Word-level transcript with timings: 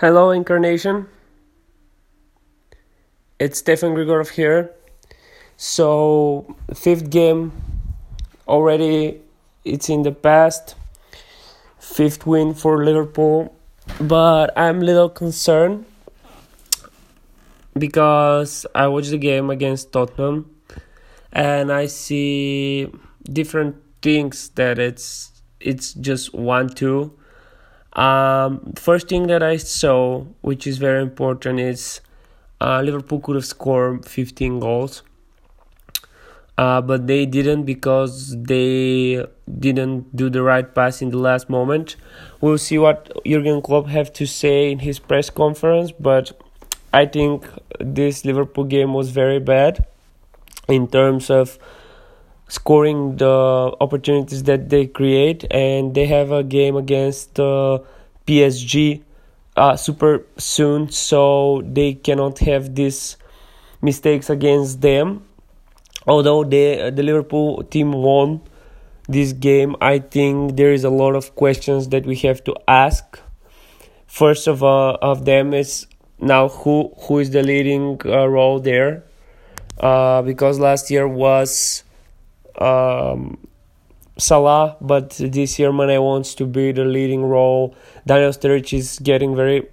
Hello, 0.00 0.30
Incarnation. 0.30 1.08
It's 3.40 3.58
Stefan 3.58 3.96
Grigorov 3.96 4.28
here. 4.28 4.70
So, 5.56 6.54
fifth 6.72 7.10
game 7.10 7.50
already, 8.46 9.20
it's 9.64 9.88
in 9.88 10.04
the 10.04 10.12
past. 10.12 10.76
Fifth 11.80 12.28
win 12.28 12.54
for 12.54 12.84
Liverpool, 12.84 13.56
but 14.00 14.56
I'm 14.56 14.78
little 14.78 15.08
concerned 15.08 15.84
because 17.76 18.66
I 18.76 18.86
watched 18.86 19.10
the 19.10 19.18
game 19.18 19.50
against 19.50 19.90
Tottenham 19.90 20.48
and 21.32 21.72
I 21.72 21.86
see 21.86 22.86
different 23.24 23.74
things 24.00 24.50
that 24.50 24.78
it's 24.78 25.32
it's 25.58 25.92
just 25.92 26.32
one 26.32 26.68
two 26.68 27.17
um, 27.98 28.74
first 28.76 29.08
thing 29.08 29.26
that 29.26 29.42
I 29.42 29.56
saw, 29.56 30.24
which 30.40 30.66
is 30.68 30.78
very 30.78 31.02
important, 31.02 31.58
is 31.58 32.00
uh, 32.60 32.80
Liverpool 32.80 33.18
could 33.18 33.34
have 33.34 33.44
scored 33.44 34.06
15 34.06 34.60
goals, 34.60 35.02
uh, 36.56 36.80
but 36.80 37.08
they 37.08 37.26
didn't 37.26 37.64
because 37.64 38.40
they 38.40 39.26
didn't 39.58 40.14
do 40.14 40.30
the 40.30 40.42
right 40.42 40.72
pass 40.76 41.02
in 41.02 41.10
the 41.10 41.18
last 41.18 41.50
moment. 41.50 41.96
We'll 42.40 42.58
see 42.58 42.78
what 42.78 43.10
Jurgen 43.26 43.60
Klopp 43.62 43.88
have 43.88 44.12
to 44.12 44.26
say 44.26 44.70
in 44.70 44.78
his 44.78 45.00
press 45.00 45.28
conference, 45.28 45.90
but 45.90 46.40
I 46.92 47.04
think 47.04 47.46
this 47.80 48.24
Liverpool 48.24 48.64
game 48.64 48.94
was 48.94 49.10
very 49.10 49.40
bad 49.40 49.84
in 50.68 50.86
terms 50.86 51.30
of 51.30 51.58
scoring 52.48 53.16
the 53.16 53.76
opportunities 53.80 54.42
that 54.44 54.68
they 54.70 54.86
create, 54.86 55.44
and 55.50 55.94
they 55.94 56.06
have 56.06 56.32
a 56.32 56.42
game 56.42 56.76
against 56.76 57.38
uh, 57.38 57.78
PSG 58.26 59.02
uh, 59.56 59.76
super 59.76 60.24
soon, 60.38 60.90
so 60.90 61.62
they 61.64 61.94
cannot 61.94 62.38
have 62.40 62.74
these 62.74 63.16
mistakes 63.82 64.30
against 64.30 64.80
them. 64.80 65.24
Although 66.06 66.44
the 66.44 66.90
the 66.94 67.02
Liverpool 67.02 67.62
team 67.64 67.92
won 67.92 68.40
this 69.08 69.32
game, 69.32 69.76
I 69.80 69.98
think 69.98 70.56
there 70.56 70.72
is 70.72 70.84
a 70.84 70.90
lot 70.90 71.14
of 71.14 71.34
questions 71.34 71.88
that 71.88 72.06
we 72.06 72.16
have 72.16 72.42
to 72.44 72.54
ask. 72.66 73.20
First 74.06 74.46
of 74.46 74.62
all, 74.62 74.96
of 75.02 75.26
them 75.26 75.52
is 75.52 75.86
now 76.18 76.48
who 76.48 76.92
who 77.02 77.18
is 77.18 77.30
the 77.30 77.42
leading 77.42 78.00
uh, 78.06 78.26
role 78.26 78.58
there, 78.58 79.04
uh, 79.80 80.22
because 80.22 80.58
last 80.58 80.90
year 80.90 81.06
was 81.06 81.84
um, 82.58 83.38
Salah, 84.18 84.76
but 84.80 85.10
this 85.10 85.58
year 85.58 85.72
Mane 85.72 86.02
wants 86.02 86.34
to 86.34 86.44
be 86.44 86.72
the 86.72 86.84
leading 86.84 87.24
role. 87.24 87.74
Daniel 88.06 88.32
Sturridge 88.32 88.76
is 88.76 88.98
getting 88.98 89.36
very 89.36 89.68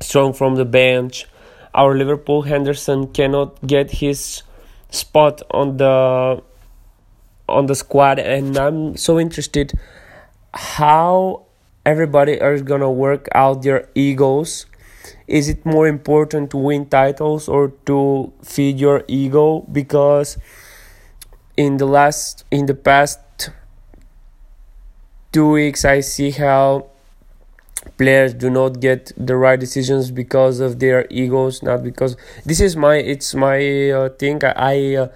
strong 0.00 0.32
from 0.32 0.56
the 0.56 0.64
bench. 0.64 1.26
Our 1.74 1.94
Liverpool 1.94 2.42
Henderson 2.42 3.08
cannot 3.08 3.60
get 3.66 3.90
his 3.90 4.42
spot 4.90 5.42
on 5.50 5.76
the 5.76 6.42
on 7.48 7.66
the 7.66 7.74
squad, 7.74 8.18
and 8.18 8.56
I'm 8.56 8.96
so 8.96 9.18
interested 9.18 9.72
how 10.54 11.46
everybody 11.84 12.32
is 12.32 12.62
gonna 12.62 12.90
work 12.90 13.28
out 13.34 13.62
their 13.62 13.88
egos. 13.94 14.66
Is 15.26 15.48
it 15.48 15.64
more 15.64 15.86
important 15.86 16.50
to 16.50 16.56
win 16.56 16.86
titles 16.86 17.48
or 17.48 17.68
to 17.84 18.32
feed 18.42 18.80
your 18.80 19.04
ego? 19.08 19.60
Because 19.70 20.38
in 21.58 21.76
the 21.78 21.86
last 21.86 22.44
in 22.52 22.66
the 22.66 22.74
past 22.74 23.18
two 25.32 25.50
weeks 25.50 25.84
i 25.84 25.98
see 25.98 26.30
how 26.30 26.86
players 27.96 28.32
do 28.32 28.48
not 28.48 28.78
get 28.80 29.12
the 29.16 29.36
right 29.36 29.58
decisions 29.58 30.12
because 30.12 30.60
of 30.60 30.78
their 30.78 31.04
egos 31.10 31.60
not 31.60 31.82
because 31.82 32.16
this 32.46 32.60
is 32.60 32.76
my 32.76 32.96
it's 32.96 33.34
my 33.34 33.90
uh, 33.90 34.08
thing. 34.10 34.40
I 34.44 34.94
uh, 34.94 35.08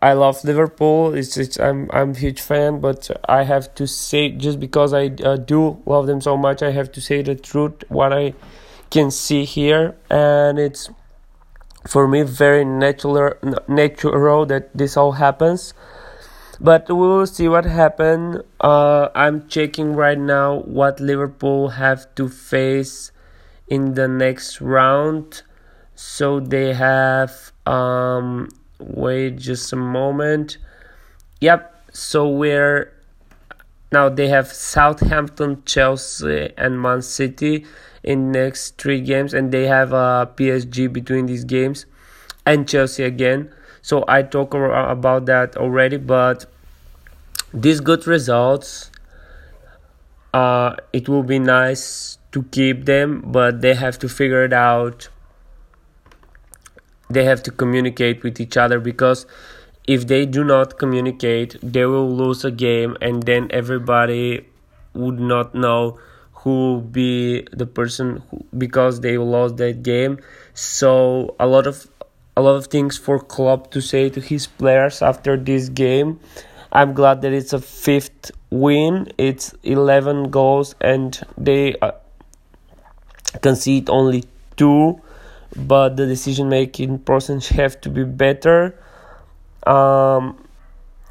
I 0.00 0.12
love 0.12 0.44
liverpool. 0.44 1.14
It's, 1.14 1.36
it's 1.36 1.58
i'm 1.58 1.90
i'm 1.92 2.14
huge 2.14 2.40
fan 2.40 2.80
but 2.80 3.10
i 3.28 3.42
have 3.42 3.74
to 3.76 3.86
say 3.86 4.30
just 4.30 4.60
because 4.60 4.92
i 4.92 5.06
uh, 5.24 5.36
do 5.36 5.82
love 5.86 6.06
them 6.06 6.20
so 6.20 6.36
much 6.36 6.62
i 6.62 6.70
have 6.70 6.92
to 6.92 7.00
say 7.00 7.22
the 7.22 7.34
truth 7.34 7.82
what 7.88 8.12
i 8.12 8.34
can 8.90 9.10
see 9.10 9.44
here. 9.44 9.96
And 10.10 10.58
it's 10.58 10.90
for 11.86 12.08
me 12.08 12.22
very 12.22 12.64
natural 12.64 13.34
natural 13.68 14.46
that 14.46 14.76
this 14.76 14.96
all 14.96 15.12
happens. 15.12 15.74
But 16.60 16.88
we 16.88 16.94
will 16.96 17.26
see 17.26 17.48
what 17.48 17.64
happen. 17.64 18.42
Uh, 18.60 19.08
i'm 19.14 19.48
checking 19.48 19.94
right 19.94 20.18
now 20.18 20.60
what 20.60 20.98
liverpool 21.00 21.68
have 21.68 22.12
to 22.16 22.28
face 22.28 23.12
in 23.68 23.94
the 23.94 24.08
next 24.08 24.60
round. 24.60 25.42
So 25.94 26.40
they 26.40 26.74
have 26.74 27.52
um 27.66 28.48
wait 28.78 29.36
just 29.36 29.72
a 29.72 29.76
moment. 29.76 30.58
Yep 31.40 31.74
so 31.92 32.28
we're 32.28 32.92
now 33.90 34.08
they 34.08 34.28
have 34.28 34.52
southampton 34.52 35.62
chelsea 35.64 36.52
and 36.56 36.80
man 36.80 37.02
city 37.02 37.64
in 38.02 38.32
next 38.32 38.78
three 38.78 39.00
games, 39.00 39.34
and 39.34 39.52
they 39.52 39.66
have 39.66 39.92
a 39.92 39.96
uh, 39.96 40.26
PSG 40.26 40.90
between 40.92 41.26
these 41.26 41.44
games, 41.44 41.86
and 42.46 42.68
Chelsea 42.68 43.04
again. 43.04 43.52
So 43.82 44.04
I 44.08 44.22
talk 44.22 44.54
about 44.54 45.26
that 45.26 45.56
already, 45.56 45.96
but 45.96 46.46
these 47.52 47.80
good 47.80 48.06
results, 48.06 48.90
uh, 50.32 50.76
it 50.92 51.08
will 51.08 51.22
be 51.22 51.38
nice 51.38 52.18
to 52.32 52.42
keep 52.44 52.84
them, 52.84 53.22
but 53.26 53.60
they 53.60 53.74
have 53.74 53.98
to 54.00 54.08
figure 54.08 54.44
it 54.44 54.52
out. 54.52 55.08
They 57.10 57.24
have 57.24 57.42
to 57.44 57.50
communicate 57.50 58.22
with 58.22 58.40
each 58.40 58.56
other 58.56 58.80
because 58.80 59.26
if 59.88 60.06
they 60.06 60.26
do 60.26 60.44
not 60.44 60.78
communicate, 60.78 61.56
they 61.62 61.86
will 61.86 62.14
lose 62.14 62.44
a 62.44 62.50
game, 62.50 62.96
and 63.00 63.22
then 63.22 63.48
everybody 63.50 64.46
would 64.92 65.18
not 65.18 65.54
know 65.54 65.98
who 66.44 66.82
be 66.82 67.46
the 67.52 67.66
person 67.66 68.22
who, 68.30 68.44
because 68.56 69.00
they 69.00 69.16
lost 69.16 69.56
that 69.56 69.82
game. 69.82 70.18
So 70.52 71.34
a 71.40 71.46
lot 71.46 71.66
of 71.66 71.88
a 72.36 72.42
lot 72.42 72.56
of 72.56 72.66
things 72.66 72.98
for 72.98 73.18
Klopp 73.18 73.70
to 73.72 73.80
say 73.80 74.10
to 74.10 74.20
his 74.20 74.46
players 74.46 75.00
after 75.02 75.36
this 75.36 75.70
game. 75.70 76.20
I'm 76.70 76.92
glad 76.92 77.22
that 77.22 77.32
it's 77.32 77.54
a 77.54 77.58
fifth 77.58 78.30
win. 78.50 79.08
It's 79.16 79.54
11 79.62 80.30
goals 80.30 80.74
and 80.82 81.18
they 81.38 81.74
uh, 81.80 81.92
concede 83.40 83.88
only 83.88 84.24
two, 84.56 85.00
but 85.56 85.96
the 85.96 86.06
decision 86.06 86.50
making 86.50 86.98
process 87.00 87.48
have 87.60 87.80
to 87.80 87.88
be 87.88 88.04
better. 88.04 88.78
Um, 89.66 90.44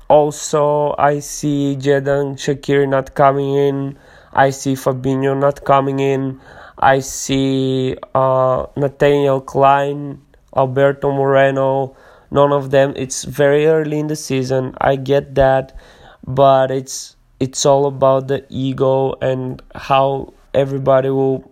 also, 0.07 0.95
I 0.97 1.19
see 1.19 1.75
Xherdan 1.79 2.35
Shaqiri 2.35 2.87
not 2.87 3.13
coming 3.13 3.55
in 3.55 3.97
I 4.37 4.51
see 4.51 4.73
Fabinho 4.73 5.35
not 5.35 5.65
coming 5.65 5.99
in. 5.99 6.39
I 6.77 6.99
see 6.99 7.97
uh, 8.13 8.67
Nathaniel 8.75 9.41
Klein, 9.41 10.21
Alberto 10.55 11.11
Moreno. 11.11 11.95
None 12.29 12.51
of 12.51 12.69
them. 12.69 12.93
It's 12.95 13.23
very 13.23 13.65
early 13.65 13.97
in 13.97 14.07
the 14.07 14.15
season. 14.15 14.75
I 14.79 14.95
get 14.95 15.33
that, 15.35 15.75
but 16.23 16.69
it's 16.69 17.15
it's 17.39 17.65
all 17.65 17.87
about 17.87 18.27
the 18.27 18.45
ego 18.49 19.13
and 19.21 19.61
how 19.73 20.33
everybody 20.53 21.09
will 21.09 21.51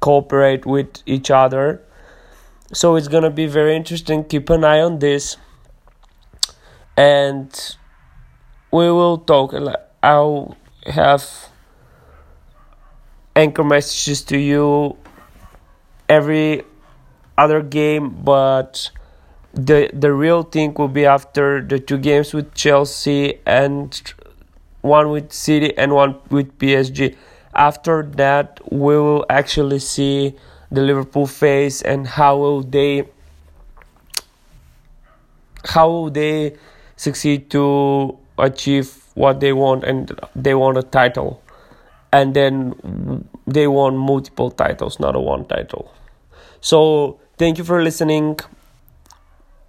cooperate 0.00 0.66
with 0.66 1.02
each 1.06 1.30
other. 1.30 1.82
So 2.72 2.94
it's 2.96 3.08
gonna 3.08 3.30
be 3.30 3.46
very 3.46 3.74
interesting. 3.74 4.24
Keep 4.24 4.50
an 4.50 4.64
eye 4.64 4.80
on 4.80 5.00
this, 5.00 5.36
and 6.96 7.50
we 8.70 8.90
will 8.90 9.18
talk. 9.18 9.54
I'll 10.02 10.56
have 10.86 11.24
anchor 13.34 13.64
messages 13.64 14.22
to 14.24 14.38
you 14.38 14.96
every 16.08 16.62
other 17.36 17.60
game, 17.62 18.10
but 18.22 18.90
the 19.52 19.90
the 19.92 20.12
real 20.12 20.42
thing 20.44 20.74
will 20.74 20.88
be 20.88 21.06
after 21.06 21.60
the 21.60 21.78
two 21.80 21.98
games 21.98 22.32
with 22.32 22.54
Chelsea 22.54 23.40
and 23.46 24.00
one 24.82 25.10
with 25.10 25.32
City 25.32 25.76
and 25.76 25.92
one 25.92 26.16
with 26.30 26.56
PSG. 26.58 27.16
After 27.52 28.04
that, 28.14 28.60
we 28.70 28.96
will 28.96 29.26
actually 29.28 29.80
see 29.80 30.36
the 30.70 30.82
Liverpool 30.82 31.26
face 31.26 31.82
and 31.82 32.06
how 32.06 32.36
will 32.36 32.62
they 32.62 33.08
how 35.64 35.88
will 35.88 36.10
they 36.10 36.56
succeed 36.96 37.50
to 37.50 38.16
achieve 38.38 39.04
what 39.14 39.40
they 39.40 39.52
want 39.52 39.84
and 39.84 40.18
they 40.34 40.54
want 40.54 40.78
a 40.78 40.82
title. 40.82 41.42
And 42.12 42.34
then 42.34 43.28
they 43.46 43.66
want 43.66 43.96
multiple 43.96 44.50
titles 44.50 44.98
not 44.98 45.14
a 45.14 45.20
one 45.20 45.44
title. 45.46 45.92
So 46.60 47.20
thank 47.38 47.58
you 47.58 47.64
for 47.64 47.82
listening. 47.82 48.38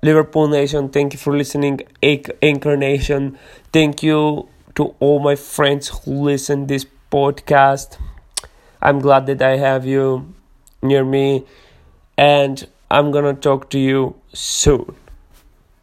Liverpool 0.01 0.47
nation 0.47 0.89
thank 0.89 1.13
you 1.13 1.19
for 1.19 1.35
listening. 1.35 1.81
Incarnation 2.01 3.37
thank 3.71 4.01
you 4.01 4.49
to 4.75 4.95
all 4.99 5.19
my 5.19 5.35
friends 5.35 5.89
who 5.89 6.23
listen 6.23 6.67
this 6.67 6.85
podcast. 7.11 7.97
I'm 8.81 8.99
glad 8.99 9.27
that 9.27 9.41
I 9.41 9.57
have 9.57 9.85
you 9.85 10.33
near 10.81 11.03
me, 11.03 11.45
and 12.17 12.67
I'm 12.89 13.11
gonna 13.11 13.33
talk 13.33 13.69
to 13.71 13.79
you 13.79 14.15
soon. 14.33 14.95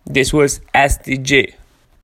This 0.06 0.32
was 0.32 0.60
SDJ. 0.74 1.54